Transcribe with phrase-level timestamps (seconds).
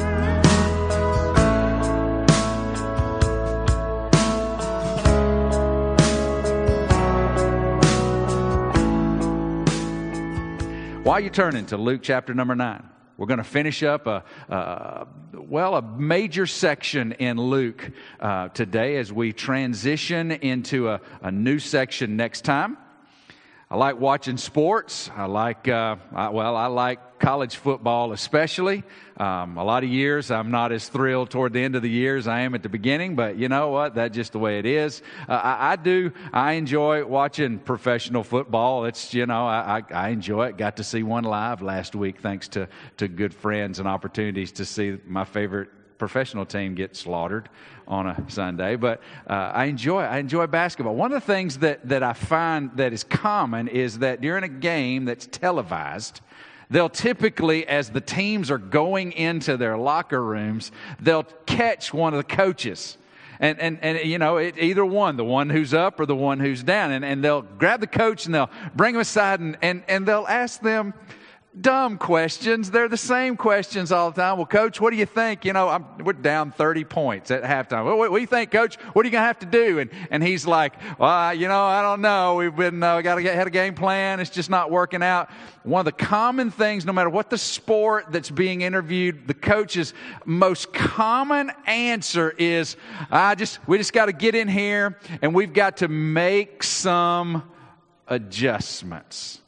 [11.03, 12.81] While you turning to Luke chapter number 9,
[13.17, 17.91] we're going to finish up a, a, well a major section in Luke
[18.21, 22.77] uh, today as we transition into a, a, new section next time.
[23.75, 25.11] I like watching sports.
[25.17, 28.85] I like uh, I, well I like college football especially.
[29.17, 32.17] Um, a lot of years, I'm not as thrilled toward the end of the year
[32.17, 33.97] as I am at the beginning, but you know what?
[33.97, 35.03] That's just the way it is.
[35.29, 38.85] Uh, I, I, do, I enjoy watching professional football.
[38.85, 40.57] It's, you know, I, I, I, enjoy it.
[40.57, 42.69] Got to see one live last week thanks to,
[42.99, 47.49] to good friends and opportunities to see my favorite professional team get slaughtered
[47.87, 48.77] on a Sunday.
[48.77, 50.95] But uh, I enjoy I enjoy basketball.
[50.95, 54.49] One of the things that, that I find that is common is that during a
[54.49, 56.21] game that's televised,
[56.71, 62.19] they'll typically, as the teams are going into their locker rooms, they'll catch one of
[62.19, 62.97] the coaches.
[63.41, 66.41] And, and, and you know, it, either one, the one who's up or the one
[66.41, 66.93] who's down.
[66.93, 70.27] And, and they'll grab the coach and they'll bring him aside and, and, and they'll
[70.27, 70.95] ask them,
[71.59, 72.71] dumb questions.
[72.71, 74.39] They're the same questions all the time.
[74.39, 75.45] Well, coach, what do you think?
[75.45, 77.85] You know, I'm, we're down 30 points at halftime.
[77.85, 78.77] What, what, what do you think, coach?
[78.77, 79.79] What are you going to have to do?
[79.79, 82.37] And, and he's like, well, you know, I don't know.
[82.37, 84.21] We've been, uh, we got to get, had a game plan.
[84.21, 85.31] It's just not working out.
[85.63, 89.95] One of the common things, no matter what the sport that's being interviewed, the coach's
[90.25, 92.77] most common answer is,
[93.11, 97.45] I just, we just got to get in here and we've got to make some
[98.09, 99.41] adjustments.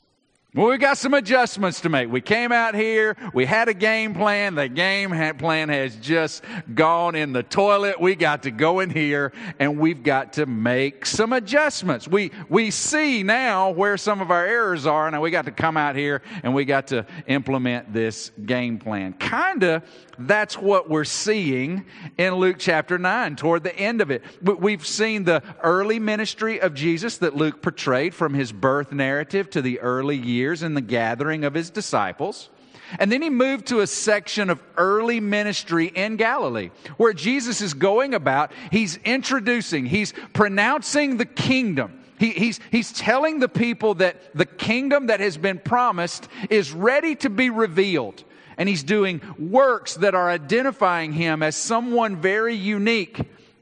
[0.56, 2.10] Well, we got some adjustments to make.
[2.10, 4.54] We came out here, we had a game plan.
[4.54, 6.42] The game plan has just
[6.74, 8.00] gone in the toilet.
[8.00, 12.08] We got to go in here and we've got to make some adjustments.
[12.08, 15.76] We, we see now where some of our errors are, and we got to come
[15.76, 19.12] out here and we got to implement this game plan.
[19.12, 19.82] Kinda
[20.18, 21.84] that's what we're seeing
[22.16, 24.22] in Luke chapter 9 toward the end of it.
[24.42, 29.62] We've seen the early ministry of Jesus that Luke portrayed from his birth narrative to
[29.62, 32.50] the early years in the gathering of his disciples.
[32.98, 37.74] And then he moved to a section of early ministry in Galilee where Jesus is
[37.74, 42.00] going about, he's introducing, he's pronouncing the kingdom.
[42.18, 47.16] He, he's, he's telling the people that the kingdom that has been promised is ready
[47.16, 48.22] to be revealed
[48.56, 53.20] and he's doing works that are identifying him as someone very unique.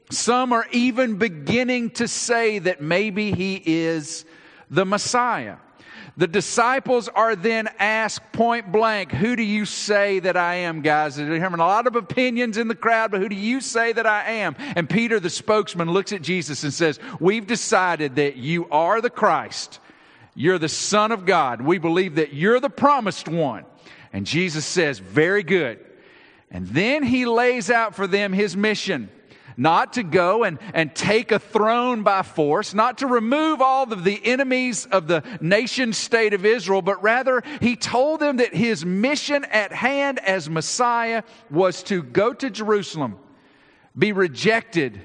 [0.09, 4.23] Some are even beginning to say that maybe he is
[4.69, 5.57] the Messiah.
[6.17, 11.17] The disciples are then asked point blank, Who do you say that I am, guys?
[11.17, 14.05] They're There's a lot of opinions in the crowd, but who do you say that
[14.07, 14.55] I am?
[14.57, 19.09] And Peter, the spokesman, looks at Jesus and says, We've decided that you are the
[19.09, 19.79] Christ.
[20.35, 21.61] You're the Son of God.
[21.61, 23.65] We believe that you're the promised one.
[24.13, 25.79] And Jesus says, Very good.
[26.49, 29.09] And then he lays out for them his mission
[29.57, 34.03] not to go and, and take a throne by force, not to remove all of
[34.03, 38.85] the enemies of the nation state of Israel, but rather he told them that his
[38.85, 43.17] mission at hand as Messiah was to go to Jerusalem,
[43.97, 44.99] be rejected,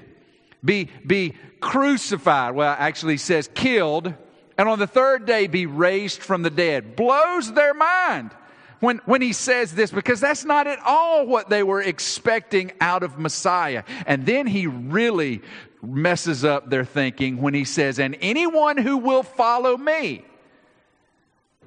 [0.63, 2.55] be, be crucified.
[2.55, 4.13] Well, actually, he says killed,
[4.57, 6.95] and on the third day be raised from the dead.
[6.95, 8.31] Blows their mind
[8.81, 13.03] when, when he says this because that's not at all what they were expecting out
[13.03, 13.83] of Messiah.
[14.05, 15.41] And then he really
[15.81, 20.25] messes up their thinking when he says, And anyone who will follow me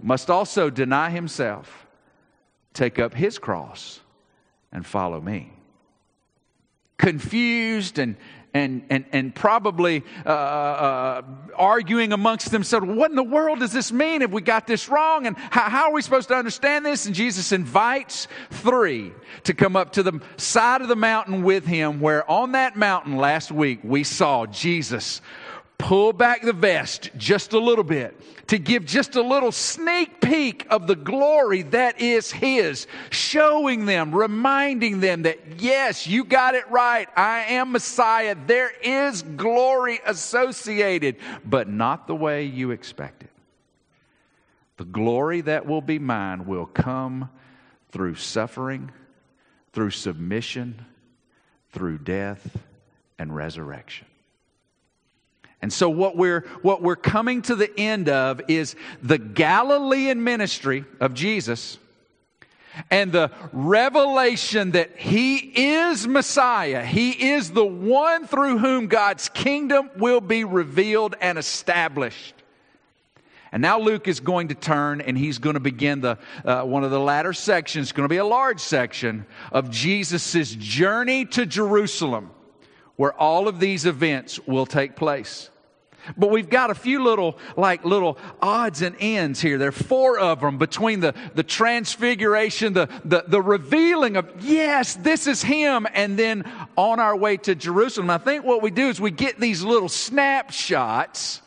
[0.02, 1.86] must also deny himself,
[2.74, 4.00] take up his cross,
[4.72, 5.52] and follow me.
[6.98, 8.16] Confused and
[8.54, 11.22] and, and, and probably uh, uh,
[11.56, 14.20] arguing amongst themselves, what in the world does this mean?
[14.20, 15.26] Have we got this wrong?
[15.26, 17.04] And how, how, are we supposed to understand this?
[17.06, 22.00] And Jesus invites three to come up to the side of the mountain with him,
[22.00, 25.20] where on that mountain last week we saw Jesus
[25.76, 28.18] pull back the vest just a little bit
[28.48, 34.14] to give just a little sneak peek of the glory that is His, showing them,
[34.14, 37.08] reminding them that, yes, you got it right.
[37.16, 38.36] I am Messiah.
[38.46, 43.30] There is glory associated, but not the way you expect it.
[44.76, 47.30] The glory that will be mine will come
[47.90, 48.90] through suffering,
[49.72, 50.84] through submission,
[51.72, 52.58] through death,
[53.18, 54.06] and resurrection.
[55.64, 60.84] And so what we're, what we're coming to the end of is the Galilean ministry
[61.00, 61.78] of Jesus
[62.90, 66.84] and the revelation that he is Messiah.
[66.84, 72.34] He is the one through whom God's kingdom will be revealed and established.
[73.50, 76.84] And now Luke is going to turn and he's going to begin the, uh, one
[76.84, 81.46] of the latter sections, it's going to be a large section of Jesus' journey to
[81.46, 82.32] Jerusalem,
[82.96, 85.48] where all of these events will take place.
[86.16, 89.58] But we've got a few little, like little odds and ends here.
[89.58, 94.94] There are four of them between the, the transfiguration, the, the, the revealing of, yes,
[94.94, 98.10] this is him, and then on our way to Jerusalem.
[98.10, 101.40] I think what we do is we get these little snapshots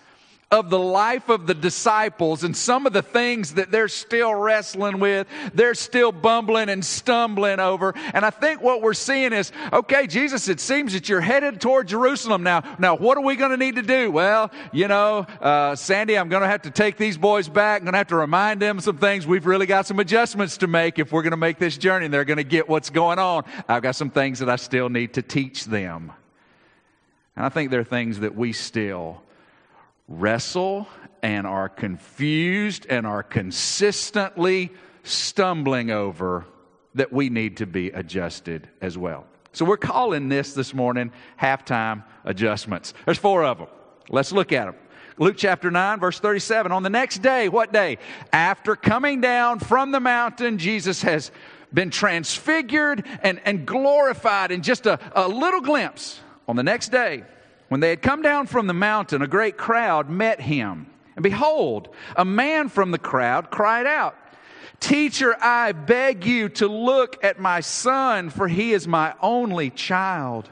[0.49, 4.99] of the life of the disciples and some of the things that they're still wrestling
[4.99, 7.93] with, they're still bumbling and stumbling over.
[8.13, 11.89] And I think what we're seeing is, okay, Jesus, it seems that you're headed toward
[11.89, 12.63] Jerusalem now.
[12.79, 14.09] Now, what are we going to need to do?
[14.09, 17.81] Well, you know, uh, Sandy, I'm going to have to take these boys back.
[17.81, 19.27] I'm going to have to remind them some things.
[19.27, 22.13] We've really got some adjustments to make if we're going to make this journey and
[22.13, 23.43] they're going to get what's going on.
[23.67, 26.13] I've got some things that I still need to teach them.
[27.35, 29.21] And I think there are things that we still
[30.07, 30.87] wrestle
[31.21, 34.71] and are confused and are consistently
[35.03, 36.45] stumbling over
[36.95, 39.25] that we need to be adjusted as well.
[39.53, 42.93] So we're calling this this morning halftime adjustments.
[43.05, 43.67] There's four of them.
[44.09, 44.75] Let's look at them.
[45.19, 46.71] Luke chapter 9, verse 37.
[46.71, 47.97] On the next day, what day?
[48.31, 51.31] After coming down from the mountain, Jesus has
[51.73, 56.19] been transfigured and, and glorified in just a, a little glimpse.
[56.47, 57.23] On the next day,
[57.69, 60.87] when they had come down from the mountain, a great crowd met him.
[61.15, 64.15] And behold, a man from the crowd cried out,
[64.79, 70.49] Teacher, I beg you to look at my son, for he is my only child.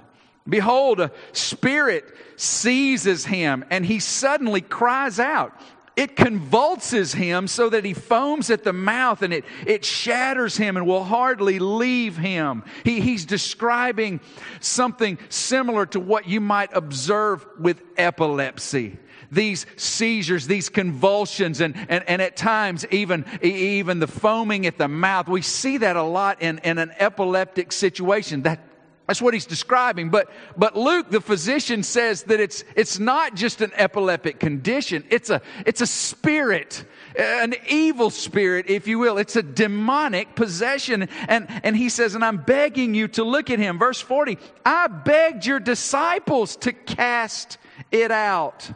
[0.49, 5.53] Behold, a spirit seizes him, and he suddenly cries out
[5.95, 10.75] it convulses him so that he foams at the mouth and it, it shatters him
[10.75, 12.63] and will hardly leave him.
[12.83, 14.19] He, he's describing
[14.59, 18.97] something similar to what you might observe with epilepsy
[19.31, 24.87] these seizures, these convulsions, and, and, and at times even, even the foaming at the
[24.87, 25.27] mouth.
[25.27, 28.43] We see that a lot in, in an epileptic situation.
[28.43, 28.59] That
[29.07, 30.09] that's what he's describing.
[30.09, 35.03] But, but Luke, the physician, says that it's, it's not just an epileptic condition.
[35.11, 36.83] It's a, it's a spirit,
[37.17, 39.19] an evil spirit, if you will.
[39.19, 41.07] It's a demonic possession.
[41.27, 43.77] And, and he says, and I'm begging you to look at him.
[43.77, 47.59] Verse 40, I begged your disciples to cast
[47.91, 48.71] it out,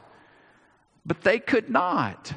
[1.06, 2.32] but they could not.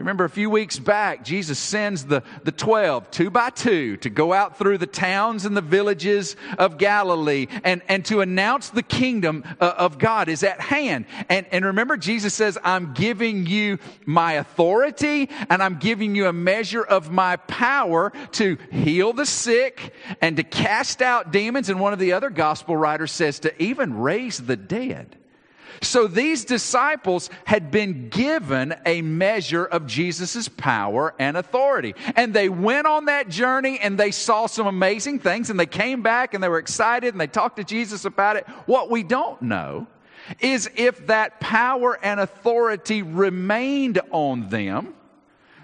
[0.00, 4.08] You remember a few weeks back, Jesus sends the, the 12, two by two, to
[4.08, 8.82] go out through the towns and the villages of Galilee and, and to announce the
[8.82, 11.04] kingdom uh, of God is at hand.
[11.28, 16.32] And, and remember, Jesus says, I'm giving you my authority and I'm giving you a
[16.32, 19.92] measure of my power to heal the sick
[20.22, 21.68] and to cast out demons.
[21.68, 25.19] And one of the other gospel writers says to even raise the dead.
[25.82, 31.94] So these disciples had been given a measure of Jesus' power and authority.
[32.16, 36.02] And they went on that journey and they saw some amazing things and they came
[36.02, 38.46] back and they were excited and they talked to Jesus about it.
[38.66, 39.86] What we don't know
[40.40, 44.94] is if that power and authority remained on them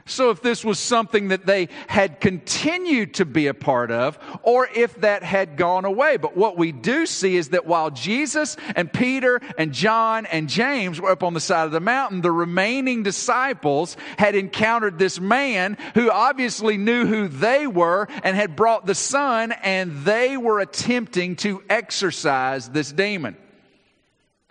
[0.08, 4.68] so, if this was something that they had continued to be a part of, or
[4.72, 6.16] if that had gone away.
[6.16, 11.00] But what we do see is that while Jesus and Peter and John and James
[11.00, 15.76] were up on the side of the mountain, the remaining disciples had encountered this man
[15.94, 21.34] who obviously knew who they were and had brought the son, and they were attempting
[21.36, 23.36] to exorcise this demon.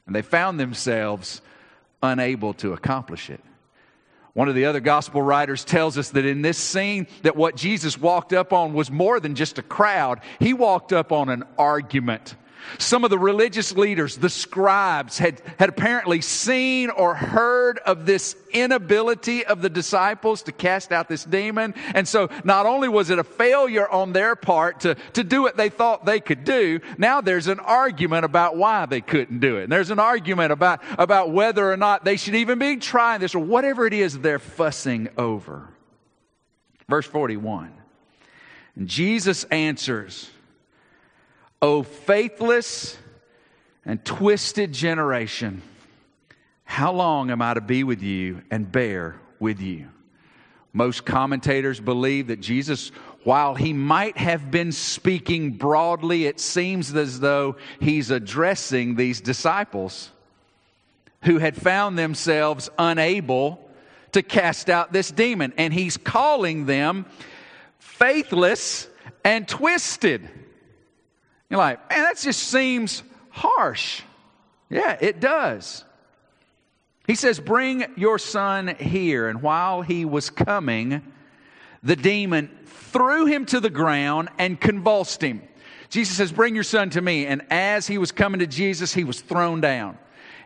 [0.06, 1.39] And they found themselves
[2.03, 3.39] unable to accomplish it.
[4.36, 7.98] One of the other gospel writers tells us that in this scene that what Jesus
[7.98, 10.20] walked up on was more than just a crowd.
[10.39, 12.36] He walked up on an argument.
[12.77, 18.36] Some of the religious leaders, the scribes, had, had apparently seen or heard of this
[18.51, 21.74] inability of the disciples to cast out this demon.
[21.93, 25.57] And so not only was it a failure on their part to, to do what
[25.57, 29.63] they thought they could do, now there's an argument about why they couldn't do it.
[29.63, 33.36] And there's an argument about, about whether or not they should even be trying this
[33.36, 35.69] or whatever it is they're fussing over.
[36.88, 37.74] Verse 41.
[38.84, 40.29] Jesus answers,
[41.65, 42.95] O faithless
[43.88, 45.63] and twisted generation,
[46.63, 49.88] how long am I to be with you and bear with you?
[50.74, 52.89] Most commentators believe that Jesus,
[53.24, 60.12] while he might have been speaking broadly, it seems as though he's addressing these disciples
[61.24, 63.60] who had found themselves unable
[64.12, 65.51] to cast out this demon.
[65.57, 67.07] And he's calling them
[67.79, 68.88] faithless,
[69.24, 70.29] and twisted.
[71.50, 74.02] You're like, man, that just seems harsh.
[74.70, 75.84] Yeah, it does.
[77.08, 79.28] He says, Bring your son here.
[79.28, 81.02] And while he was coming,
[81.84, 85.42] the demon threw him to the ground and convulsed him.
[85.90, 87.28] Jesus says, Bring your son to me.
[87.28, 89.98] And as he was coming to Jesus, he was thrown down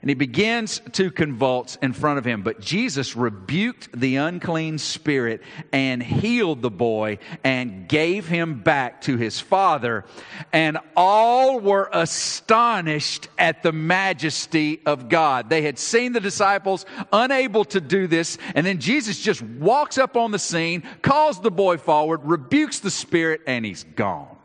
[0.01, 2.41] and he begins to convulse in front of him.
[2.41, 5.41] But Jesus rebuked the unclean spirit
[5.73, 10.05] and healed the boy and gave him back to his father.
[10.53, 15.49] And all were astonished at the majesty of God.
[15.49, 18.37] They had seen the disciples unable to do this.
[18.55, 22.91] And then Jesus just walks up on the scene, calls the boy forward, rebukes the
[22.91, 24.37] spirit, and he's gone.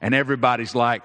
[0.00, 1.04] And everybody's like,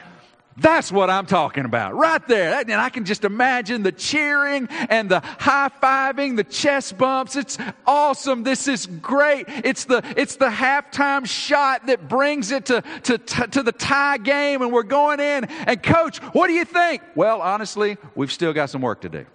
[0.58, 2.60] that's what I'm talking about, right there.
[2.62, 7.36] And I can just imagine the cheering and the high fiving, the chest bumps.
[7.36, 8.44] It's awesome.
[8.44, 9.46] This is great.
[9.48, 14.62] It's the, it's the halftime shot that brings it to, to, to the tie game,
[14.62, 15.44] and we're going in.
[15.46, 17.02] And, coach, what do you think?
[17.16, 19.26] Well, honestly, we've still got some work to do.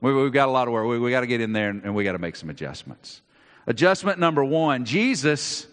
[0.00, 0.86] We, have got a lot of work.
[0.86, 3.20] We, we got to get in there and, and we got to make some adjustments.
[3.66, 5.66] Adjustment number one Jesus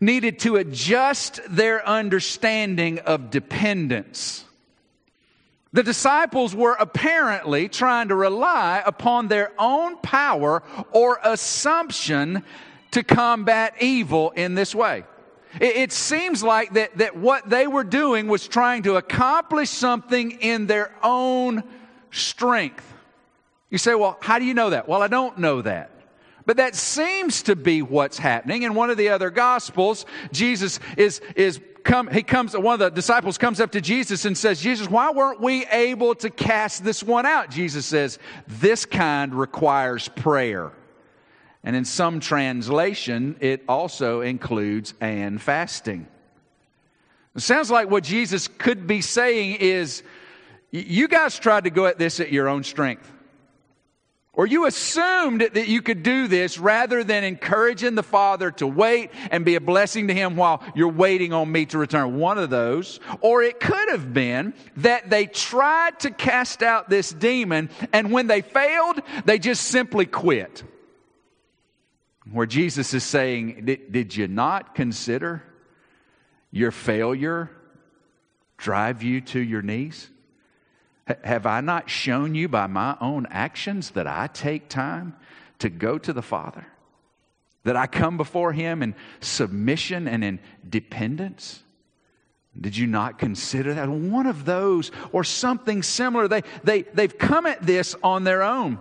[0.00, 4.44] needed to adjust their understanding of dependence.
[5.72, 12.42] The disciples were apparently trying to rely upon their own power or assumption
[12.90, 15.04] to combat evil in this way.
[15.60, 20.32] It, it, seems like that, that what they were doing was trying to accomplish something
[20.32, 21.62] in their own
[22.10, 22.86] strength.
[23.68, 24.88] You say, well, how do you know that?
[24.88, 25.89] Well, I don't know that.
[26.50, 28.64] But that seems to be what's happening.
[28.64, 32.90] In one of the other gospels, Jesus is, is come, he comes, one of the
[32.90, 37.04] disciples comes up to Jesus and says, Jesus, why weren't we able to cast this
[37.04, 37.50] one out?
[37.50, 40.72] Jesus says, this kind requires prayer.
[41.62, 46.08] And in some translation, it also includes and fasting.
[47.36, 50.02] It sounds like what Jesus could be saying is,
[50.72, 53.08] you guys tried to go at this at your own strength.
[54.32, 59.10] Or you assumed that you could do this rather than encouraging the Father to wait
[59.32, 62.16] and be a blessing to Him while you're waiting on me to return.
[62.16, 63.00] One of those.
[63.20, 68.28] Or it could have been that they tried to cast out this demon, and when
[68.28, 70.62] they failed, they just simply quit.
[72.30, 75.42] Where Jesus is saying, Did you not consider
[76.52, 77.50] your failure
[78.56, 80.08] drive you to your knees?
[81.24, 85.14] Have I not shown you by my own actions that I take time
[85.58, 86.66] to go to the Father?
[87.64, 91.62] That I come before Him in submission and in dependence?
[92.58, 93.88] Did you not consider that?
[93.88, 98.78] One of those or something similar, they, they, they've come at this on their own.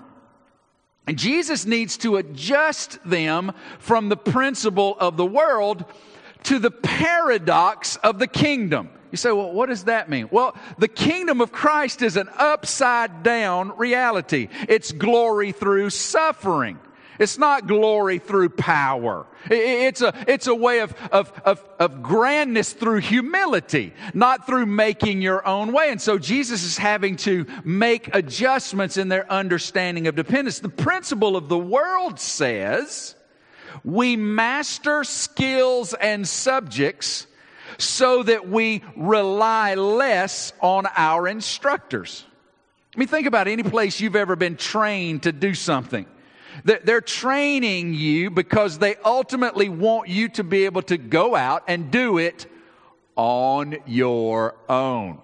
[1.07, 5.85] And Jesus needs to adjust them from the principle of the world
[6.43, 8.89] to the paradox of the kingdom.
[9.11, 10.29] You say, well, what does that mean?
[10.31, 14.49] Well, the kingdom of Christ is an upside down reality.
[14.67, 16.79] It's glory through suffering.
[17.19, 19.27] It's not glory through power.
[19.49, 25.21] It's a, it's a way of, of, of, of, grandness through humility, not through making
[25.21, 25.89] your own way.
[25.89, 30.59] And so Jesus is having to make adjustments in their understanding of dependence.
[30.59, 33.15] The principle of the world says
[33.83, 37.27] we master skills and subjects
[37.79, 42.25] so that we rely less on our instructors.
[42.95, 46.05] I mean, think about any place you've ever been trained to do something.
[46.63, 51.89] They're training you because they ultimately want you to be able to go out and
[51.89, 52.47] do it
[53.15, 55.21] on your own.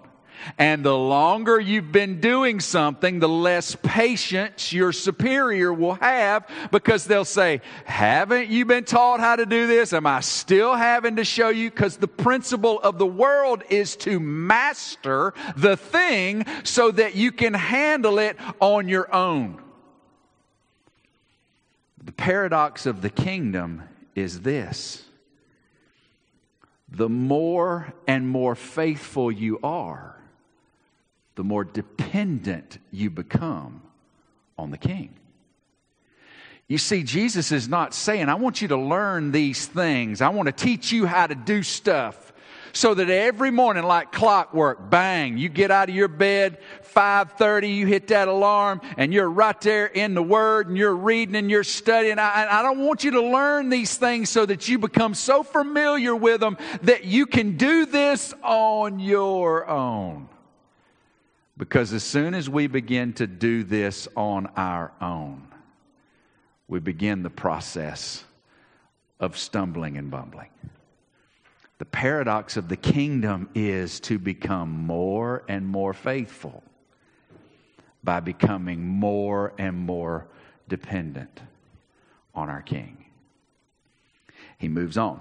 [0.58, 7.04] And the longer you've been doing something, the less patience your superior will have because
[7.04, 9.92] they'll say, Haven't you been taught how to do this?
[9.92, 11.70] Am I still having to show you?
[11.70, 17.54] Because the principle of the world is to master the thing so that you can
[17.54, 19.60] handle it on your own.
[22.04, 23.82] The paradox of the kingdom
[24.14, 25.06] is this
[26.88, 30.15] the more and more faithful you are,
[31.36, 33.82] the more dependent you become
[34.58, 35.14] on the king.
[36.66, 40.20] You see, Jesus is not saying, I want you to learn these things.
[40.20, 42.32] I want to teach you how to do stuff
[42.72, 46.58] so that every morning like clockwork bang you get out of your bed
[46.94, 51.36] 5.30 you hit that alarm and you're right there in the word and you're reading
[51.36, 54.78] and you're studying I, I don't want you to learn these things so that you
[54.78, 60.28] become so familiar with them that you can do this on your own
[61.58, 65.48] because as soon as we begin to do this on our own,
[66.68, 68.24] we begin the process
[69.20, 70.50] of stumbling and bumbling.
[71.78, 76.62] The paradox of the kingdom is to become more and more faithful
[78.02, 80.26] by becoming more and more
[80.68, 81.40] dependent
[82.34, 83.04] on our King.
[84.58, 85.20] He moves on.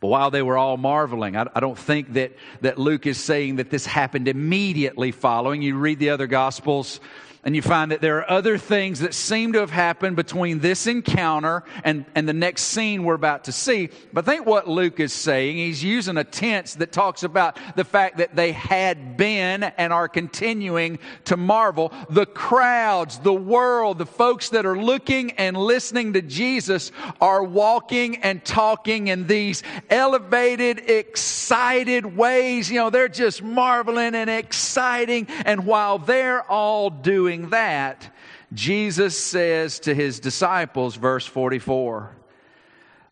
[0.00, 3.56] But while they were all marveling, I, I, don't think that, that Luke is saying
[3.56, 5.60] that this happened immediately following.
[5.60, 7.00] You read the other Gospels,
[7.44, 10.86] and you find that there are other things that seem to have happened between this
[10.86, 13.90] encounter and, and the next scene we're about to see.
[14.12, 17.84] But I think what Luke is saying, he's using a tense that talks about the
[17.84, 21.92] fact that they had been and are continuing to marvel.
[22.10, 26.90] The crowds, the world, the folks that are looking and listening to Jesus
[27.20, 32.68] are walking and talking in these elevated, excited ways.
[32.68, 35.28] You know, they're just marveling and exciting.
[35.44, 38.10] And while they're all doing doing that,
[38.54, 42.16] Jesus says to his disciples, verse 44,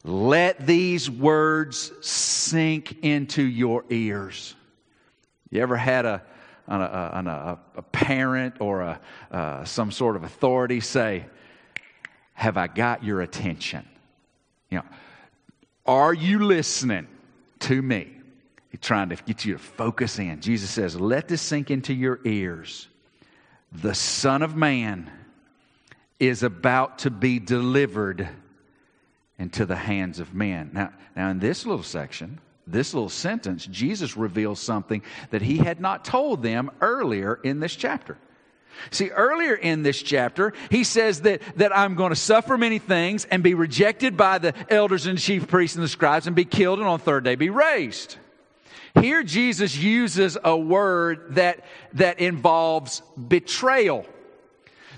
[0.05, 4.55] let these words sink into your ears.
[5.51, 6.23] You ever had a,
[6.67, 11.27] a, a, a parent or a, uh, some sort of authority say,
[12.33, 13.87] Have I got your attention?
[14.71, 14.85] You know,
[15.85, 17.07] are you listening
[17.61, 18.13] to me?
[18.71, 20.41] He's trying to get you to focus in.
[20.41, 22.89] Jesus says, Let this sink into your ears
[23.83, 25.11] the Son of Man
[26.19, 28.29] is about to be delivered
[29.39, 30.71] into the hands of men.
[30.73, 35.81] Now, now in this little section, this little sentence, Jesus reveals something that he had
[35.81, 38.17] not told them earlier in this chapter.
[38.91, 43.25] See, earlier in this chapter, he says that, that I'm going to suffer many things
[43.25, 46.79] and be rejected by the elders and chief priests and the scribes and be killed
[46.79, 48.17] and on the third day be raised.
[49.01, 54.07] Here, Jesus uses a word that, that involves betrayal.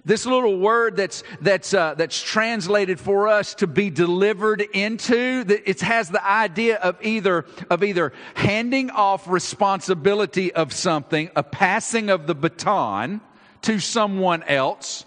[0.04, 5.68] This little word that's, that's, uh, that's translated for us to be delivered into, that
[5.68, 12.08] it has the idea of either, of either handing off responsibility of something, a passing
[12.08, 13.20] of the baton
[13.62, 15.04] to someone else,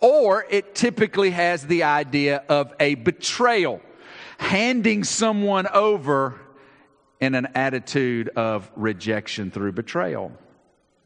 [0.00, 3.82] or it typically has the idea of a betrayal,
[4.38, 6.40] handing someone over
[7.20, 10.32] in an attitude of rejection through betrayal.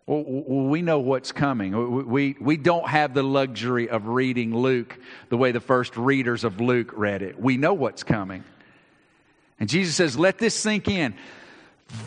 [0.07, 2.07] We know what's coming.
[2.07, 4.98] We, we don't have the luxury of reading Luke
[5.29, 7.40] the way the first readers of Luke read it.
[7.40, 8.44] We know what's coming.
[9.61, 11.14] And Jesus says, let this sink in.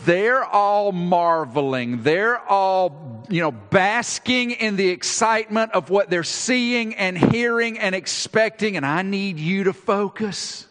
[0.04, 2.02] They're all marveling.
[2.02, 7.94] They're all, you know, basking in the excitement of what they're seeing and hearing and
[7.94, 8.76] expecting.
[8.76, 10.66] And I need you to focus.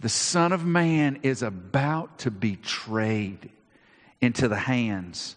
[0.00, 3.50] The Son of Man is about to be betrayed
[4.20, 5.36] into the hands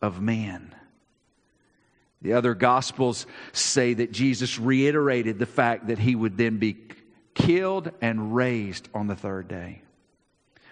[0.00, 0.74] of men.
[2.22, 6.78] The other Gospels say that Jesus reiterated the fact that he would then be
[7.34, 9.82] killed and raised on the third day.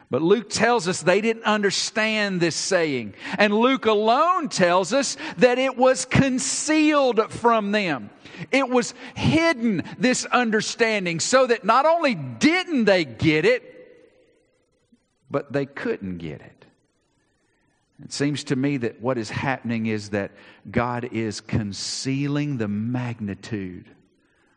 [0.09, 3.15] But Luke tells us they didn't understand this saying.
[3.39, 8.11] And Luke alone tells us that it was concealed from them.
[8.53, 13.73] It was hidden, this understanding, so that not only didn't they get it,
[15.29, 16.65] but they couldn't get it.
[18.05, 20.31] It seems to me that what is happening is that
[20.71, 23.89] God is concealing the magnitude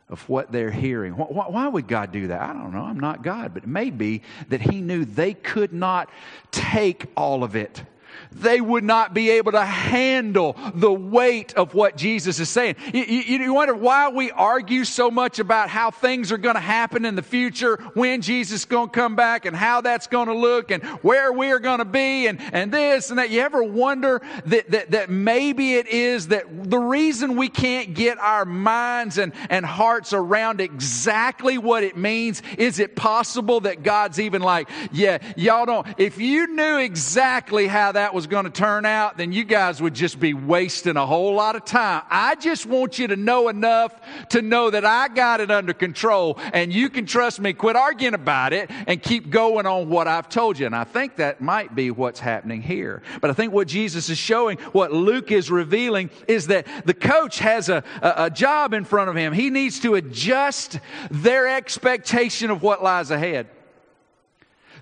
[0.10, 1.14] of what they're hearing.
[1.14, 2.42] Why, would God do that?
[2.42, 2.82] I don't know.
[2.82, 3.54] I'm not God.
[3.54, 6.10] But it may be that He knew they could not
[6.52, 7.84] take all of it
[8.32, 12.76] they would not be able to handle the weight of what Jesus is saying.
[12.94, 16.62] You, you, you wonder why we argue so much about how things are going to
[16.62, 20.28] happen in the future, when Jesus is going to come back, and how that's going
[20.28, 23.30] to look, and where we are going to be, and, and this and that.
[23.30, 28.20] You ever wonder that, that, that maybe it is that the reason we can't get
[28.20, 34.20] our minds and, and hearts around exactly what it means, is it possible that God's
[34.20, 38.52] even like, yeah, y'all don't, if you knew exactly how that was was going to
[38.52, 42.02] turn out, then you guys would just be wasting a whole lot of time.
[42.10, 43.98] I just want you to know enough
[44.32, 47.54] to know that I got it under control and you can trust me.
[47.54, 50.66] Quit arguing about it and keep going on what I've told you.
[50.66, 53.04] And I think that might be what's happening here.
[53.22, 57.40] But I think what Jesus is showing, what Luke is revealing, is that the coach
[57.40, 59.32] has a, a, a job in front of him.
[59.32, 60.78] He needs to adjust
[61.10, 63.48] their expectation of what lies ahead.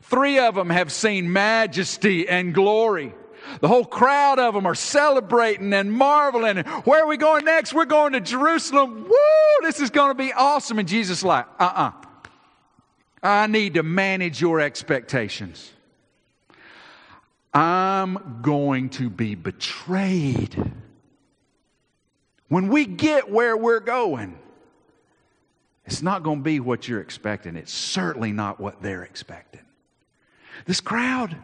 [0.08, 3.14] Three of them have seen majesty and glory.
[3.62, 6.58] The whole crowd of them are celebrating and marveling.
[6.86, 7.74] Where are we going next?
[7.74, 9.04] We're going to Jerusalem.
[9.04, 9.16] Woo!
[9.62, 10.80] This is going to be awesome.
[10.80, 11.92] And Jesus like, uh-uh.
[13.24, 15.72] I need to manage your expectations.
[17.54, 20.74] I'm going to be betrayed.
[22.50, 24.38] When we get where we're going,
[25.88, 27.56] It's not going to be what you're expecting.
[27.56, 29.62] It's certainly not what they're expecting.
[30.66, 31.38] This crowd,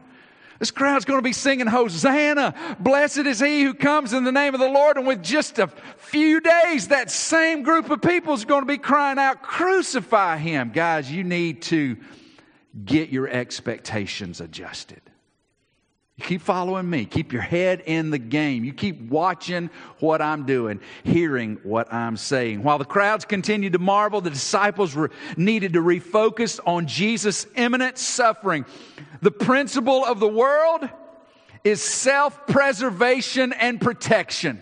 [0.59, 2.77] this crowd's going to be singing Hosanna.
[2.79, 4.97] Blessed is he who comes in the name of the Lord.
[4.97, 8.77] And with just a few days, that same group of people is going to be
[8.77, 10.71] crying out, Crucify him.
[10.71, 11.97] Guys, you need to
[12.85, 15.02] get your expectations adjusted.
[16.17, 17.05] You keep following me.
[17.05, 18.63] Keep your head in the game.
[18.63, 22.61] You keep watching what I'm doing, hearing what I'm saying.
[22.61, 27.97] While the crowds continued to marvel, the disciples were needed to refocus on Jesus' imminent
[27.97, 28.65] suffering.
[29.23, 30.87] The principle of the world
[31.63, 34.61] is self preservation and protection.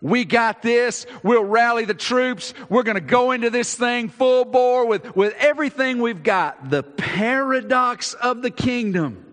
[0.00, 1.06] We got this.
[1.22, 2.52] We'll rally the troops.
[2.68, 6.68] We're going to go into this thing full bore with, with everything we've got.
[6.68, 9.23] The paradox of the kingdom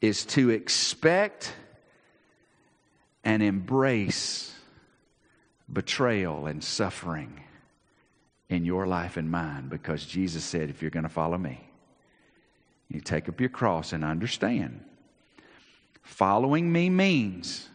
[0.00, 1.52] is to expect
[3.24, 4.54] and embrace
[5.70, 7.42] betrayal and suffering
[8.48, 11.60] in your life and mine because Jesus said, if you're going to follow me,
[12.88, 14.82] you take up your cross and understand.
[16.02, 17.68] Following me means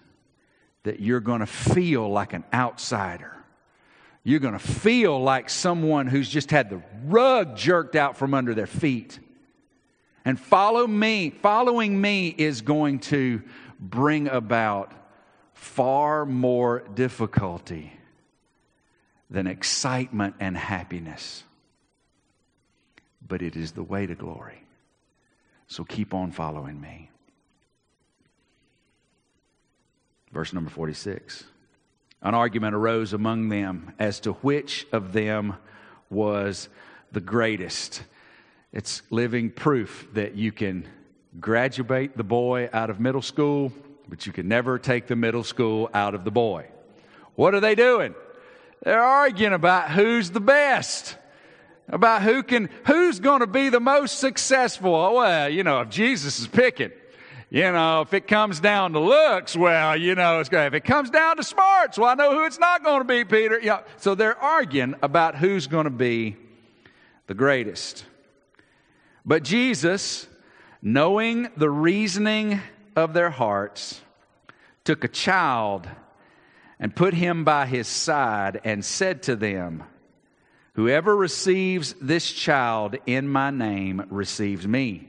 [0.84, 3.32] that you're going to feel like an outsider.
[4.24, 8.54] You're going to feel like someone who's just had the rug jerked out from under
[8.56, 9.20] their feet.
[10.26, 13.42] And follow me, following me is going to
[13.80, 14.94] bring about
[15.54, 17.94] far more difficulty
[19.30, 21.44] than excitement and happiness.
[23.26, 24.64] But it is the way to glory.
[25.68, 27.10] So keep on following me.
[30.32, 31.44] Verse number 46.
[32.22, 35.56] An argument arose among them as to which of them
[36.10, 36.70] was
[37.12, 38.04] the greatest.
[38.74, 40.88] It's living proof that you can
[41.40, 43.72] graduate the boy out of middle school,
[44.10, 46.66] but you can never take the middle school out of the boy.
[47.36, 48.16] What are they doing?
[48.84, 51.16] They're arguing about who's the best,
[51.88, 54.96] about who can, who's going to be the most successful.
[54.96, 56.92] Oh, well, you know, if Jesus is picking,
[57.52, 60.66] you know, if it comes down to looks, well, you know, it's great.
[60.66, 63.24] If it comes down to smarts, well, I know who it's not going to be,
[63.24, 63.62] Peter.
[63.62, 66.38] Know, so they're arguing about who's going to be
[67.28, 68.06] the greatest.
[69.26, 70.28] But Jesus,
[70.82, 72.60] knowing the reasoning
[72.96, 74.02] of their hearts,
[74.84, 75.88] took a child
[76.80, 79.84] and put him by his side and said to them,
[80.74, 85.08] Whoever receives this child in my name receives me.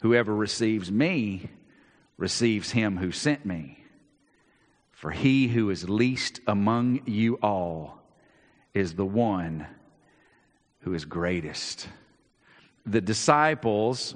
[0.00, 1.48] Whoever receives me
[2.18, 3.84] receives him who sent me.
[4.90, 8.02] For he who is least among you all
[8.74, 9.66] is the one
[10.80, 11.88] who is greatest
[12.86, 14.14] the disciples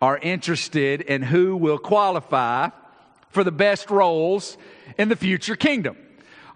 [0.00, 2.68] are interested in who will qualify
[3.28, 4.56] for the best roles
[4.98, 5.96] in the future kingdom.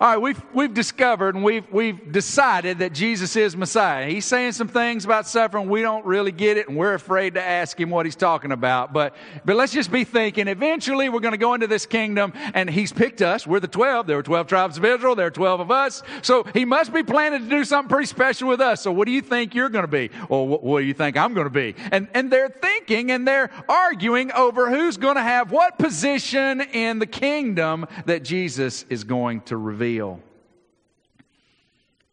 [0.05, 4.07] All right, we've, we've discovered and we've, we've decided that Jesus is Messiah.
[4.07, 5.67] He's saying some things about suffering.
[5.67, 8.93] We don't really get it, and we're afraid to ask him what he's talking about.
[8.93, 12.69] But, but let's just be thinking eventually we're going to go into this kingdom, and
[12.69, 13.47] he's picked us.
[13.47, 14.07] We're the 12.
[14.07, 16.03] There were 12 tribes of Israel, there are 12 of us.
[16.21, 18.83] So he must be planning to do something pretty special with us.
[18.83, 20.11] So what do you think you're going to be?
[20.29, 21.77] Or what, what do you think I'm going to be?
[21.93, 26.99] And, and they're thinking and they're arguing over who's going to have what position in
[26.99, 29.94] the kingdom that Jesus is going to reveal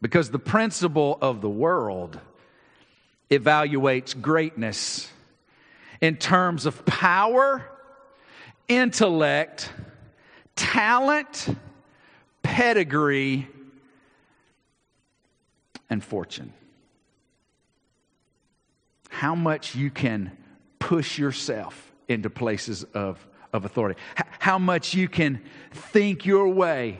[0.01, 2.19] Because the principle of the world
[3.29, 5.09] evaluates greatness
[6.01, 7.63] in terms of power,
[8.67, 9.71] intellect,
[10.55, 11.47] talent,
[12.41, 13.47] pedigree,
[15.89, 16.53] and fortune.
[19.09, 20.35] How much you can
[20.79, 23.99] push yourself into places of, of authority,
[24.39, 25.41] how much you can
[25.71, 26.99] think your way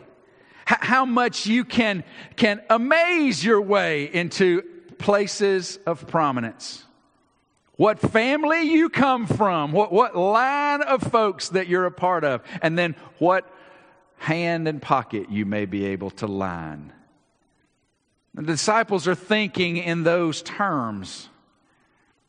[0.79, 2.03] how much you can,
[2.35, 4.63] can amaze your way into
[4.97, 6.83] places of prominence.
[7.75, 12.43] What family you come from, what, what line of folks that you're a part of,
[12.61, 13.51] and then what
[14.17, 16.93] hand and pocket you may be able to line.
[18.35, 21.27] The disciples are thinking in those terms.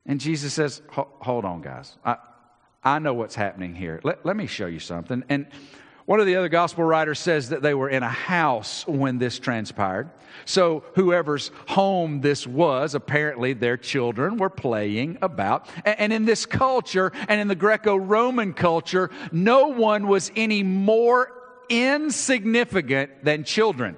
[0.07, 1.97] And Jesus says, Hold on, guys.
[2.05, 2.17] I,
[2.83, 4.01] I know what's happening here.
[4.03, 5.23] Let, let me show you something.
[5.29, 5.47] And
[6.07, 9.39] one of the other gospel writers says that they were in a house when this
[9.39, 10.11] transpired.
[10.45, 15.69] So, whoever's home this was, apparently their children were playing about.
[15.85, 21.33] And in this culture, and in the Greco Roman culture, no one was any more
[21.69, 23.97] insignificant than children.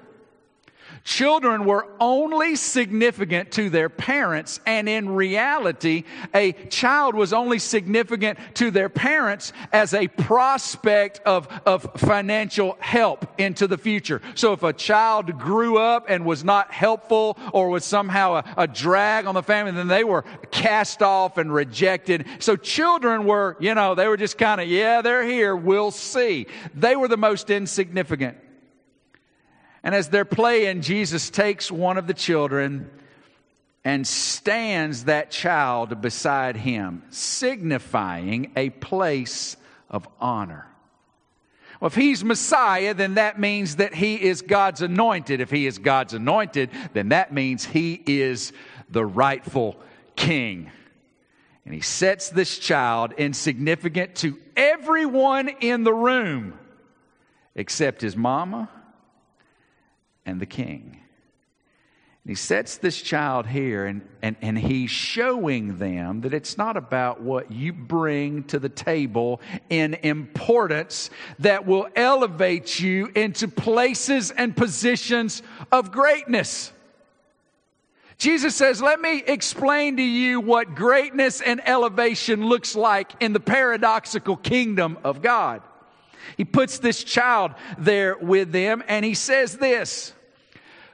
[1.05, 8.39] Children were only significant to their parents, and in reality, a child was only significant
[8.55, 14.19] to their parents as a prospect of, of financial help into the future.
[14.33, 18.67] So if a child grew up and was not helpful or was somehow a, a
[18.67, 22.25] drag on the family, then they were cast off and rejected.
[22.39, 26.47] So children were, you know, they were just kind of, yeah, they're here, we'll see.
[26.73, 28.39] They were the most insignificant.
[29.85, 32.89] And as they're playing, Jesus takes one of the children
[33.83, 39.55] and stands that child beside him, signifying a place
[39.87, 40.65] of honor.
[41.79, 45.39] Well, if he's Messiah, then that means that he is God's anointed.
[45.39, 48.53] If he is God's anointed, then that means he is
[48.89, 49.79] the rightful
[50.15, 50.71] king.
[51.63, 56.57] And he sets this child insignificant to everyone in the room
[57.53, 58.67] except his mama
[60.25, 60.99] and the king.
[62.25, 66.75] And he sets this child here and, and, and he's showing them that it's not
[66.75, 74.31] about what you bring to the table in importance that will elevate you into places
[74.31, 76.71] and positions of greatness.
[78.17, 83.39] Jesus says, Let me explain to you what greatness and elevation looks like in the
[83.39, 85.61] paradoxical kingdom of God.
[86.37, 90.14] He puts this child there with them and he says this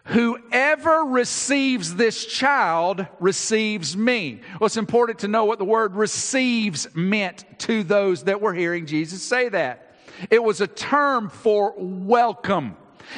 [0.05, 4.41] Whoever receives this child receives me.
[4.59, 8.87] Well, it's important to know what the word receives meant to those that were hearing
[8.87, 9.95] Jesus say that.
[10.29, 12.75] It was a term for welcome.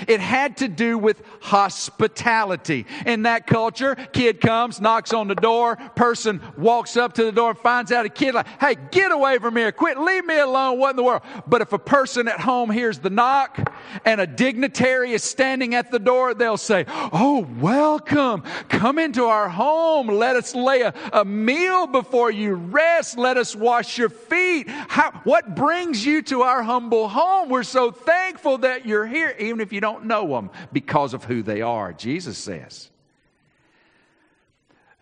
[0.08, 2.86] It had to do with hospitality.
[3.06, 7.52] In that culture, kid comes, knocks on the door, person walks up to the door
[7.52, 9.72] and finds out a kid like, hey, get away from here.
[9.72, 10.80] Quit, leave me alone.
[10.80, 11.22] What in the world?
[11.48, 13.72] But if a person at home hears the knock
[14.06, 18.44] and a dignitary is standing at the door, they'll say, oh, welcome.
[18.70, 20.08] Come into our home.
[20.08, 23.18] Let us lay a, a meal before you rest.
[23.18, 24.68] Let us wash your feet.
[24.70, 27.50] How, what brings you to our humble home?
[27.50, 28.23] We're so thankful
[28.60, 31.94] that you're here, even if you don't know them because of who they are.
[31.94, 32.90] Jesus says,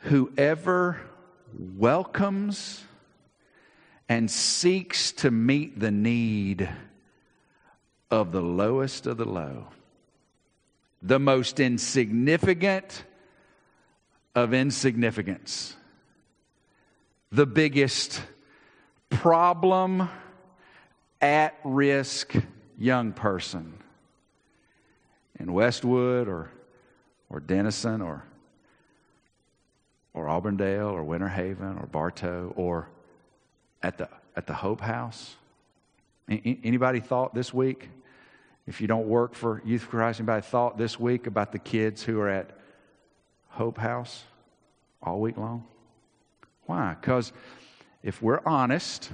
[0.06, 1.00] Whoever
[1.78, 2.84] welcomes
[4.10, 6.68] and seeks to meet the need
[8.10, 9.68] of the lowest of the low,
[11.02, 13.06] the most insignificant
[14.36, 15.76] of insignificance,
[17.32, 18.22] the biggest
[19.10, 20.10] problem
[21.22, 22.34] at risk
[22.82, 23.74] young person
[25.40, 26.50] in Westwood or,
[27.30, 28.24] or Denison or,
[30.14, 32.90] or Auburndale or Winter Haven or Bartow or
[33.84, 35.36] at the, at the Hope House?
[36.28, 37.90] Anybody thought this week,
[38.66, 42.04] if you don't work for Youth for Christ, anybody thought this week about the kids
[42.04, 42.58] who are at
[43.50, 44.24] Hope House
[45.04, 45.66] all week long?
[46.66, 46.96] Why?
[47.00, 47.32] Because
[48.02, 49.12] if we're honest,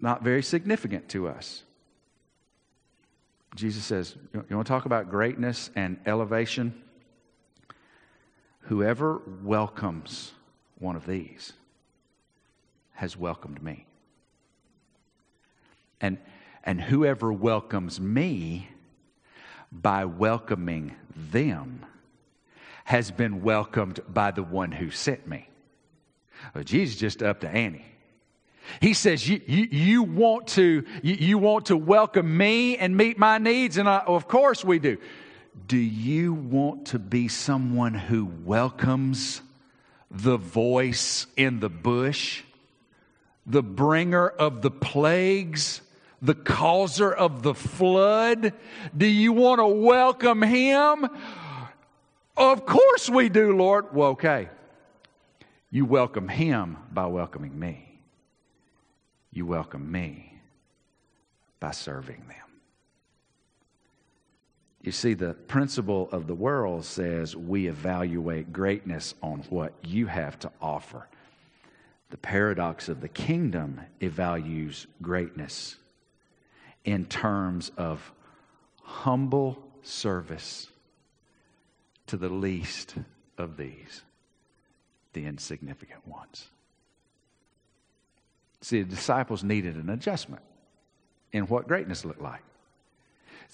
[0.00, 1.64] not very significant to us.
[3.58, 6.80] Jesus says, You want to talk about greatness and elevation?
[8.60, 10.32] Whoever welcomes
[10.78, 11.52] one of these
[12.92, 13.84] has welcomed me.
[16.00, 16.18] And,
[16.62, 18.68] and whoever welcomes me
[19.72, 21.84] by welcoming them
[22.84, 25.48] has been welcomed by the one who sent me.
[26.54, 27.84] Well, Jesus just up to Annie.
[28.80, 33.18] He says, you, you, you want to, you, you, want to welcome me and meet
[33.18, 33.76] my needs?
[33.76, 34.98] And I, of course we do.
[35.66, 39.42] Do you want to be someone who welcomes
[40.10, 42.42] the voice in the bush,
[43.46, 45.80] the bringer of the plagues,
[46.22, 48.52] the causer of the flood?
[48.96, 51.08] Do you want to welcome him?
[52.36, 53.94] Of course we do, Lord.
[53.94, 54.48] Well, okay.
[55.70, 57.87] You welcome him by welcoming me
[59.38, 60.34] you welcome me
[61.60, 62.60] by serving them.
[64.82, 70.40] You see, the principle of the world says we evaluate greatness on what you have
[70.40, 71.06] to offer.
[72.10, 75.76] The paradox of the kingdom evaluates greatness
[76.84, 78.12] in terms of
[78.82, 80.66] humble service
[82.08, 82.96] to the least
[83.36, 84.02] of these,
[85.12, 86.48] the insignificant ones.
[88.60, 90.42] See, the disciples needed an adjustment
[91.32, 92.42] in what greatness looked like.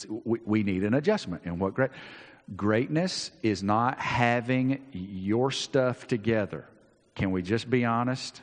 [0.09, 1.91] We, we need an adjustment in what great.
[2.57, 6.67] Greatness is not having your stuff together.
[7.15, 8.43] Can we just be honest?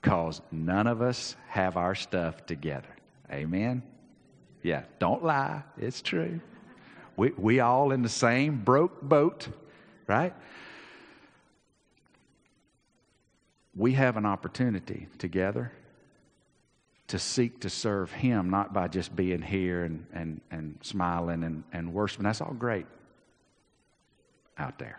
[0.00, 2.88] Because none of us have our stuff together.
[3.30, 3.82] Amen?
[4.62, 5.62] Yeah, don't lie.
[5.78, 6.40] It's true.
[7.16, 9.48] We, we all in the same broke boat,
[10.06, 10.34] right?
[13.74, 15.72] We have an opportunity together
[17.08, 21.64] to seek to serve Him, not by just being here and, and, and smiling and,
[21.72, 22.24] and worshiping.
[22.24, 22.86] That's all great
[24.58, 24.98] out there.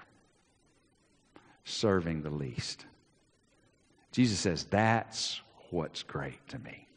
[1.64, 2.86] Serving the least.
[4.12, 6.88] Jesus says, That's what's great to me.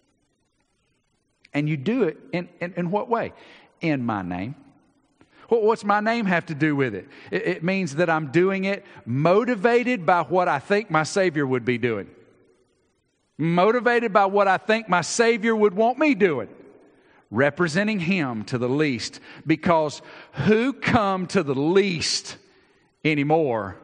[1.55, 3.33] And you do it in, in, in what way?
[3.81, 4.55] In my name.
[5.49, 7.09] What's my name have to do with it?
[7.31, 7.47] it?
[7.47, 11.79] It means that I'm doing it motivated by what I think my Savior would be
[11.79, 12.11] doing,
[13.39, 16.49] motivated by what I think my Savior would want me doing,
[17.31, 19.21] representing Him to the least.
[19.47, 22.37] Because who come to the least
[23.05, 23.77] anymore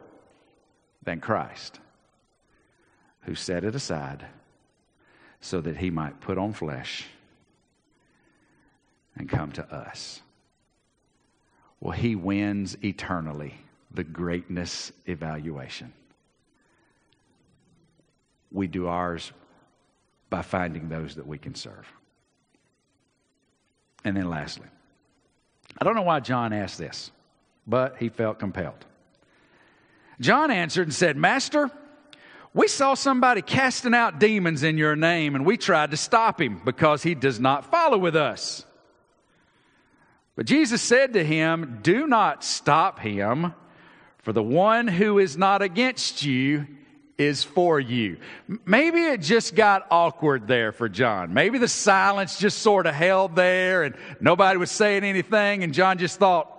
[1.03, 1.79] than Christ,
[3.21, 4.25] who set it aside
[5.41, 7.05] so that He might put on flesh
[9.15, 10.21] and come to us?
[11.83, 13.55] Well, he wins eternally
[13.91, 15.91] the greatness evaluation.
[18.53, 19.33] We do ours
[20.33, 21.87] by finding those that we can serve.
[24.03, 24.65] And then, lastly,
[25.77, 27.11] I don't know why John asked this,
[27.67, 28.83] but he felt compelled.
[30.19, 31.69] John answered and said, Master,
[32.51, 36.61] we saw somebody casting out demons in your name, and we tried to stop him
[36.65, 38.65] because he does not follow with us.
[40.35, 43.53] But Jesus said to him, Do not stop him,
[44.23, 46.65] for the one who is not against you
[47.17, 48.17] is for you.
[48.65, 51.33] Maybe it just got awkward there for John.
[51.33, 55.97] Maybe the silence just sort of held there and nobody was saying anything, and John
[55.97, 56.49] just thought,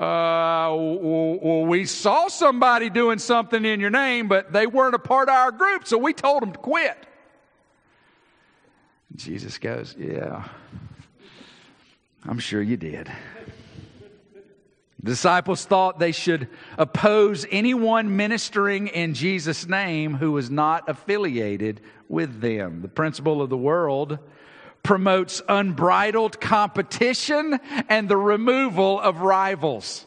[0.00, 5.28] uh, well, we saw somebody doing something in your name, but they weren't a part
[5.28, 6.96] of our group, so we told them to quit.
[9.16, 10.46] Jesus goes, Yeah,
[12.24, 13.10] I'm sure you did.
[15.00, 21.80] The disciples thought they should oppose anyone ministering in Jesus' name who was not affiliated
[22.08, 22.82] with them.
[22.82, 24.18] The principle of the world
[24.82, 30.04] promotes unbridled competition and the removal of rivals.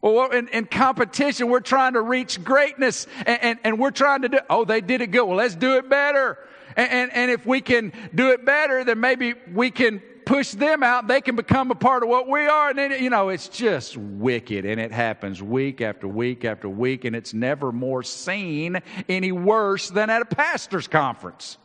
[0.00, 4.28] Well, in, in competition, we're trying to reach greatness and, and, and, we're trying to
[4.28, 5.24] do, oh, they did it good.
[5.24, 6.38] Well, let's do it better.
[6.76, 10.82] And, and, and if we can do it better, then maybe we can push them
[10.82, 12.68] out, they can become a part of what we are.
[12.68, 14.66] And then, you know, it's just wicked.
[14.66, 17.06] And it happens week after week after week.
[17.06, 21.56] And it's never more seen any worse than at a pastor's conference.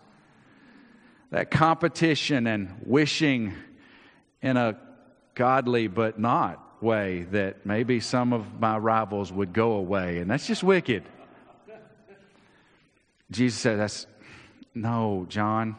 [1.32, 3.54] That competition and wishing
[4.41, 4.78] in a
[5.36, 10.19] godly but not way that maybe some of my rivals would go away.
[10.19, 11.04] And that's just wicked.
[13.30, 14.08] Jesus said, That's
[14.73, 15.76] no, John.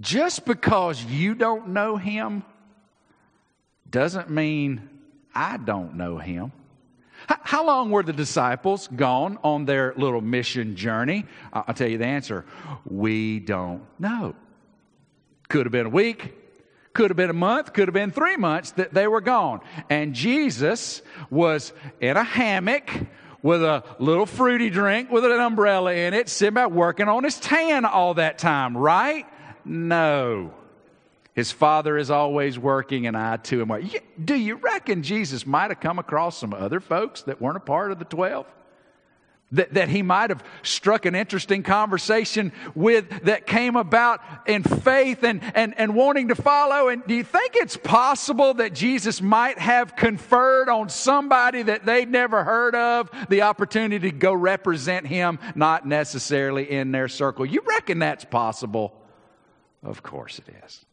[0.00, 2.44] Just because you don't know him
[3.88, 4.88] doesn't mean
[5.34, 6.52] I don't know him.
[7.26, 11.24] How long were the disciples gone on their little mission journey?
[11.52, 12.44] I'll tell you the answer.
[12.84, 14.34] We don't know.
[15.48, 16.34] Could have been a week,
[16.94, 19.60] could have been a month, could have been three months that they were gone.
[19.88, 22.90] And Jesus was in a hammock
[23.42, 27.38] with a little fruity drink with an umbrella in it, sitting back working on his
[27.38, 29.26] tan all that time, right?
[29.64, 30.52] No.
[31.34, 34.00] His father is always working, and I too am working.
[34.22, 37.90] Do you reckon Jesus might have come across some other folks that weren't a part
[37.90, 38.46] of the 12?
[39.52, 45.24] That, that he might have struck an interesting conversation with that came about in faith
[45.24, 46.88] and, and, and wanting to follow.
[46.88, 52.10] And do you think it's possible that Jesus might have conferred on somebody that they'd
[52.10, 57.44] never heard of the opportunity to go represent him, not necessarily in their circle?
[57.44, 59.01] You reckon that's possible?
[59.82, 60.84] Of course it is.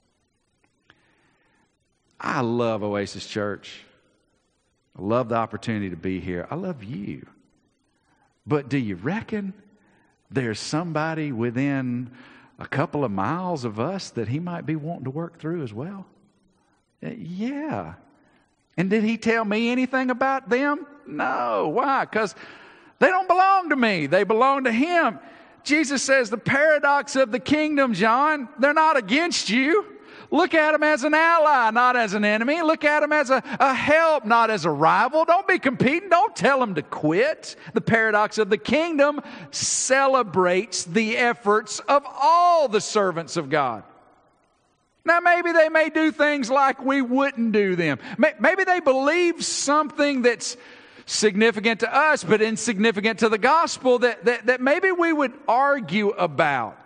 [2.20, 3.82] I love Oasis Church.
[4.98, 6.48] I love the opportunity to be here.
[6.50, 7.26] I love you.
[8.46, 9.54] But do you reckon
[10.32, 12.12] there's somebody within
[12.58, 15.74] a couple of miles of us that he might be wanting to work through as
[15.74, 16.06] well?
[17.04, 17.94] Uh, yeah.
[18.76, 20.86] And did he tell me anything about them?
[21.08, 21.70] No.
[21.70, 22.06] Why?
[22.06, 22.36] Because
[23.00, 25.20] they don't belong to me, they belong to him.
[25.64, 29.86] Jesus says the paradox of the kingdom, John, they're not against you.
[30.32, 32.62] Look at them as an ally, not as an enemy.
[32.62, 35.26] Look at them as a, a help, not as a rival.
[35.26, 36.10] Don't be competing.
[36.10, 37.56] Don't tell them to quit.
[37.74, 39.22] The paradox of the kingdom
[39.52, 43.84] celebrates the efforts of all the servants of God.
[45.04, 47.98] Now, maybe they may do things like we wouldn't do them.
[48.40, 50.56] Maybe they believe something that's
[51.10, 56.10] significant to us, but insignificant to the gospel that, that, that maybe we would argue
[56.10, 56.78] about.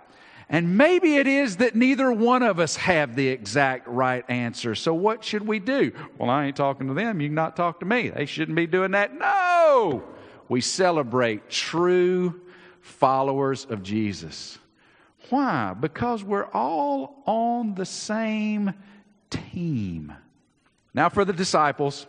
[0.50, 4.76] And maybe it is that neither one of us have the exact right answer.
[4.76, 5.92] So what should we do?
[6.18, 7.20] Well, I ain't talking to them.
[7.22, 8.10] You can not talk to me.
[8.10, 9.18] They shouldn't be doing that.
[9.18, 10.04] No!
[10.48, 12.42] We celebrate true
[12.82, 14.58] followers of Jesus.
[15.30, 15.74] Why?
[15.74, 18.74] Because we're all on the same
[19.30, 20.14] team.
[20.94, 22.06] Now, for the disciples,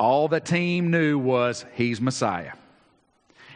[0.00, 2.54] all the team knew was he's Messiah.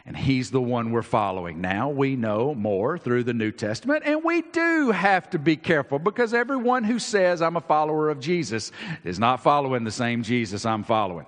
[0.06, 1.62] And he's the one we're following.
[1.62, 5.98] Now we know more through the New Testament, and we do have to be careful
[5.98, 8.70] because everyone who says, I'm a follower of Jesus,
[9.02, 11.24] is not following the same Jesus I'm following.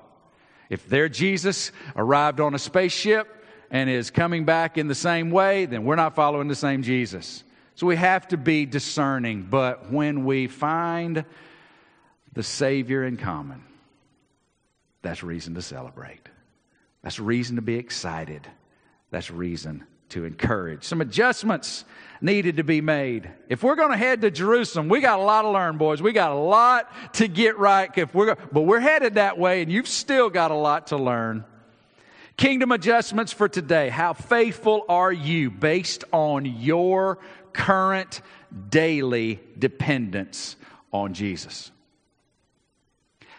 [0.68, 3.26] If their Jesus arrived on a spaceship
[3.70, 7.42] and is coming back in the same way, then we're not following the same Jesus.
[7.76, 9.46] So we have to be discerning.
[9.48, 11.24] But when we find
[12.34, 13.62] the Savior in common,
[15.07, 16.28] that's reason to celebrate.
[17.02, 18.44] That's reason to be excited.
[19.12, 20.82] That's reason to encourage.
[20.82, 21.84] Some adjustments
[22.20, 23.30] needed to be made.
[23.48, 26.02] If we're going to head to Jerusalem, we got a lot to learn, boys.
[26.02, 27.88] We got a lot to get right.
[27.96, 31.44] If we're, but we're headed that way, and you've still got a lot to learn.
[32.36, 33.88] Kingdom adjustments for today.
[33.88, 37.18] How faithful are you based on your
[37.52, 38.22] current
[38.70, 40.57] daily dependence
[40.92, 41.70] on Jesus?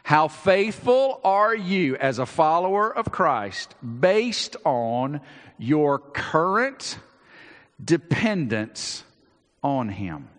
[0.08, 5.20] How faithful are you as a follower of Christ based on
[5.58, 6.98] your current
[7.84, 9.04] dependence
[9.62, 10.30] on Him?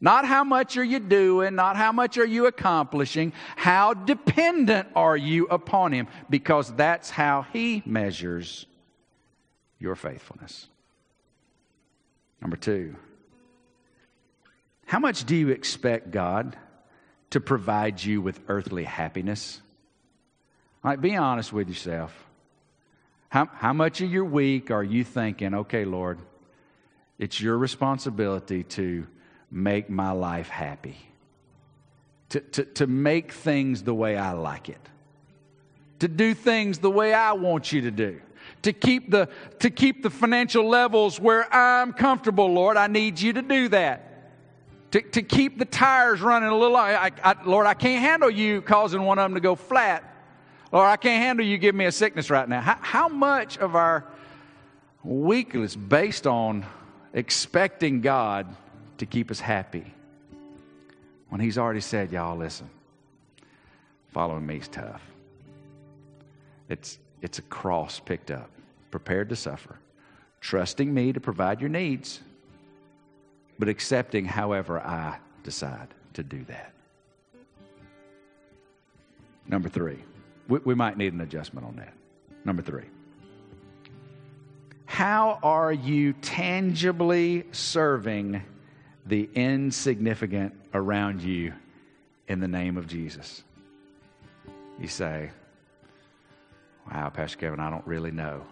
[0.00, 5.18] Not how much are you doing, not how much are you accomplishing, how dependent are
[5.18, 8.64] you upon Him, because that's how He measures
[9.78, 10.68] your faithfulness.
[12.40, 12.96] Number two,
[14.86, 16.56] how much do you expect God
[17.32, 19.60] to provide you with earthly happiness?
[20.82, 22.14] Right, be honest with yourself.
[23.30, 26.18] How, how much of your week are you thinking, okay, Lord,
[27.18, 29.06] it's your responsibility to
[29.50, 30.96] make my life happy,
[32.30, 34.80] to, to, to make things the way I like it,
[36.00, 38.20] to do things the way I want you to do.
[38.62, 39.28] To keep, the,
[39.60, 44.11] to keep the financial levels where I'm comfortable, Lord, I need you to do that.
[44.92, 48.60] To, to keep the tires running a little, I, I, Lord, I can't handle you
[48.60, 50.04] causing one of them to go flat.
[50.70, 52.60] Lord, I can't handle you giving me a sickness right now.
[52.60, 54.04] How, how much of our
[55.02, 56.66] week is based on
[57.14, 58.54] expecting God
[58.98, 59.92] to keep us happy
[61.30, 62.68] when He's already said, Y'all, listen,
[64.12, 65.02] following me is tough.
[66.68, 68.50] It's, it's a cross picked up,
[68.90, 69.78] prepared to suffer,
[70.42, 72.20] trusting me to provide your needs,
[73.62, 76.72] but accepting however I decide to do that.
[79.46, 79.98] Number three,
[80.48, 81.94] we, we might need an adjustment on that.
[82.44, 82.86] Number three.
[84.84, 88.42] How are you tangibly serving
[89.06, 91.52] the insignificant around you
[92.26, 93.44] in the name of Jesus.
[94.80, 95.30] You say,
[96.92, 98.44] Wow, Pastor Kevin, I don't really know.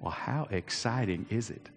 [0.00, 1.68] Well, how exciting is it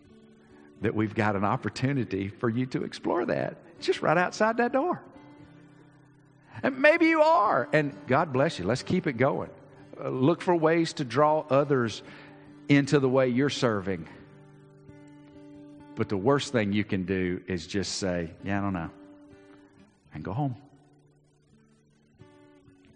[0.82, 5.01] that we've got an opportunity for you to explore that just right outside that door?
[6.61, 8.65] And maybe you are, and God bless you.
[8.65, 9.49] Let's keep it going.
[9.99, 12.03] Uh, look for ways to draw others
[12.67, 14.07] into the way you're serving
[15.99, 18.89] but the worst thing you can do is just say, Yeah, I don't know,
[20.13, 20.55] and go home.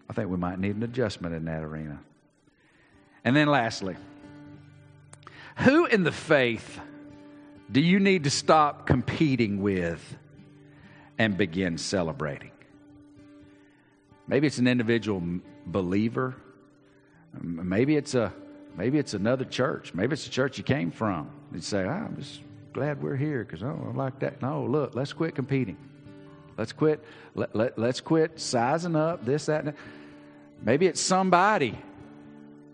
[0.09, 1.99] I think we might need an adjustment in that arena.
[3.25, 3.97] And then lastly,
[5.57, 6.79] who in the faith
[7.72, 10.18] do you need to stop competing with
[11.18, 12.51] and begin celebrating?
[14.28, 15.22] Maybe it's an individual
[15.66, 16.36] believer.
[17.41, 18.34] Maybe it's a
[18.78, 19.93] maybe it's another church.
[19.93, 21.30] Maybe it's a church you came from.
[21.53, 22.41] You say, oh, I'm just
[22.74, 24.41] glad we're here because oh, I like that.
[24.41, 25.78] No, look, let's quit competing.
[26.57, 27.03] Let's quit.
[27.36, 29.76] Let, let, let's quit sizing up this, that, and that.
[30.61, 31.78] Maybe it's somebody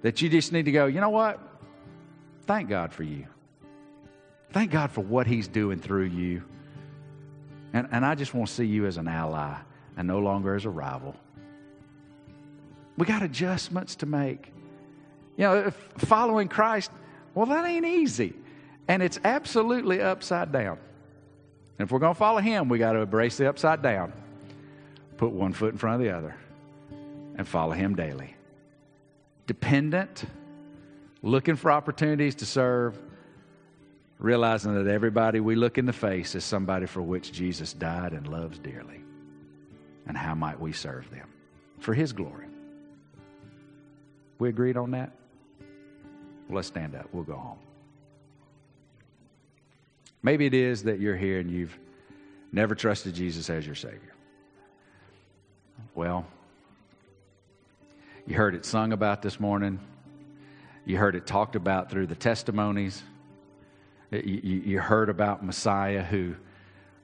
[0.01, 1.39] that you just need to go, you know what?
[2.45, 3.25] Thank God for you.
[4.51, 6.43] Thank God for what He's doing through you.
[7.73, 9.55] And, and I just want to see you as an ally
[9.95, 11.15] and no longer as a rival.
[12.97, 14.51] We got adjustments to make.
[15.37, 16.91] You know, following Christ,
[17.33, 18.33] well, that ain't easy.
[18.87, 20.79] And it's absolutely upside down.
[21.77, 24.11] And if we're going to follow him, we got to embrace the upside down,
[25.17, 26.35] put one foot in front of the other,
[27.37, 28.35] and follow him daily.
[29.47, 30.25] Dependent,
[31.21, 32.99] looking for opportunities to serve,
[34.19, 38.27] realizing that everybody we look in the face is somebody for which Jesus died and
[38.27, 39.01] loves dearly.
[40.07, 41.27] And how might we serve them?
[41.79, 42.47] For his glory.
[44.37, 45.11] We agreed on that?
[46.47, 47.07] Well, let's stand up.
[47.13, 47.59] We'll go home.
[50.21, 51.77] Maybe it is that you're here and you've
[52.51, 54.13] never trusted Jesus as your Savior.
[55.95, 56.25] Well,
[58.27, 59.79] you heard it sung about this morning.
[60.85, 63.01] You heard it talked about through the testimonies.
[64.11, 64.21] You,
[64.65, 66.35] you, heard about Messiah who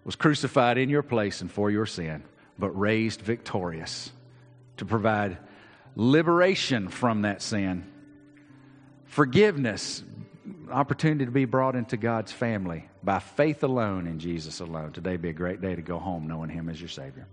[0.04, 2.24] was crucified in your place and for your sin,
[2.58, 4.12] but raised victorious
[4.78, 5.38] to provide
[5.96, 7.86] liberation from that sin,
[9.06, 10.04] forgiveness,
[10.72, 14.92] opportunity to be brought into God's family by faith alone in Jesus alone.
[14.92, 17.28] Today be a great day to go home knowing Him as your Savior.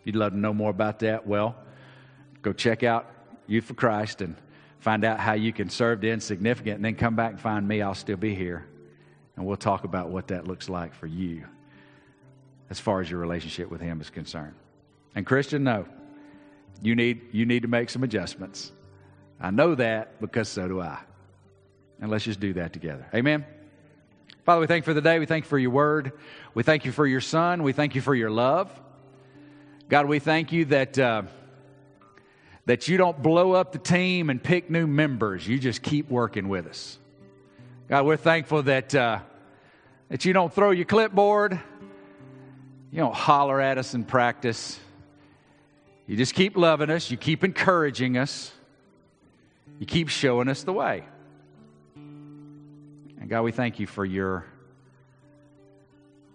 [0.00, 1.56] If you'd love to know more about that, well,
[2.42, 3.10] go check out
[3.46, 4.36] Youth for Christ and
[4.80, 7.82] find out how you can serve the insignificant, and then come back and find me.
[7.82, 8.66] I'll still be here.
[9.36, 11.44] And we'll talk about what that looks like for you
[12.70, 14.54] as far as your relationship with Him is concerned.
[15.14, 15.86] And, Christian, no,
[16.82, 18.72] you need, you need to make some adjustments.
[19.40, 20.98] I know that because so do I.
[22.00, 23.06] And let's just do that together.
[23.14, 23.44] Amen.
[24.44, 25.18] Father, we thank you for the day.
[25.18, 26.12] We thank you for your word.
[26.54, 27.62] We thank you for your son.
[27.62, 28.70] We thank you for your love.
[29.88, 30.98] God, we thank you that.
[30.98, 31.22] Uh,
[32.68, 35.48] that you don't blow up the team and pick new members.
[35.48, 36.98] You just keep working with us.
[37.88, 39.20] God, we're thankful that, uh,
[40.10, 41.58] that you don't throw your clipboard,
[42.92, 44.78] you don't holler at us in practice.
[46.06, 48.52] You just keep loving us, you keep encouraging us,
[49.78, 51.04] you keep showing us the way.
[51.96, 54.44] And God, we thank you for your,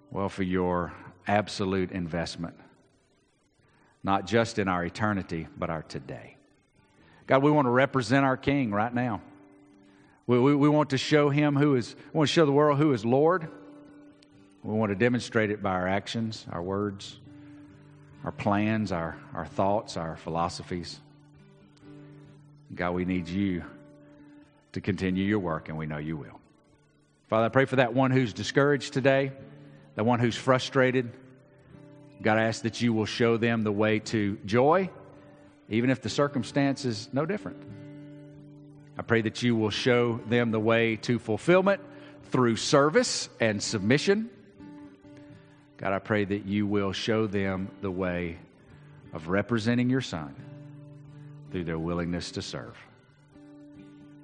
[0.10, 0.94] well, for your
[1.28, 2.56] absolute investment
[4.04, 6.38] not just in our eternity, but our today.
[7.26, 9.22] God, we want to represent our King right now.
[10.28, 12.78] We, we, we, want to show him who is, we want to show the world
[12.78, 13.48] who is Lord.
[14.64, 17.20] We want to demonstrate it by our actions, our words,
[18.24, 21.00] our plans, our, our thoughts, our philosophies.
[22.74, 23.64] God, we need you
[24.72, 26.40] to continue your work, and we know you will.
[27.28, 29.32] Father, I pray for that one who's discouraged today,
[29.96, 31.12] that one who's frustrated
[32.24, 34.90] God, I ask that you will show them the way to joy,
[35.68, 37.62] even if the circumstance is no different.
[38.98, 41.82] I pray that you will show them the way to fulfillment
[42.32, 44.30] through service and submission.
[45.76, 48.38] God, I pray that you will show them the way
[49.12, 50.34] of representing your Son
[51.52, 52.78] through their willingness to serve.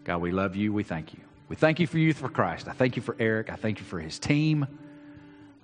[0.05, 0.71] God, we love you.
[0.71, 1.19] We thank you.
[1.49, 2.69] We thank you for Youth for Christ.
[2.69, 3.51] I thank you for Eric.
[3.51, 4.67] I thank you for his team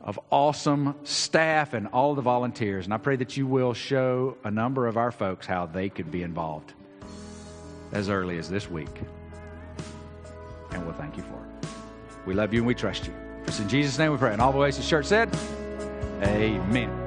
[0.06, 2.86] of awesome staff and all the volunteers.
[2.86, 6.12] And I pray that you will show a number of our folks how they could
[6.12, 6.74] be involved
[7.92, 9.02] as early as this week.
[10.72, 11.70] And we'll thank you for it.
[12.28, 13.14] We love you and we trust you.
[13.48, 14.34] It's in Jesus' name we pray.
[14.34, 15.36] And all the ways the church said,
[16.22, 17.05] Amen.